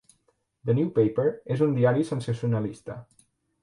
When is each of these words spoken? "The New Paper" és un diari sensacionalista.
"The 0.69 0.75
New 0.79 0.89
Paper" 0.95 1.27
és 1.57 1.63
un 1.69 1.79
diari 1.79 2.09
sensacionalista. 2.11 3.03